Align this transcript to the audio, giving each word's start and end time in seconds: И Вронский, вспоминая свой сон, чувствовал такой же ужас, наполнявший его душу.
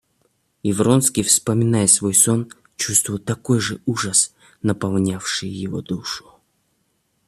И 0.63 0.73
Вронский, 0.73 1.21
вспоминая 1.21 1.85
свой 1.85 2.15
сон, 2.15 2.49
чувствовал 2.75 3.19
такой 3.19 3.59
же 3.59 3.81
ужас, 3.85 4.33
наполнявший 4.63 5.49
его 5.49 5.83
душу. 5.83 6.33